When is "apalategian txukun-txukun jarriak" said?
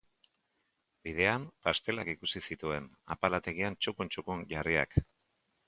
3.17-5.01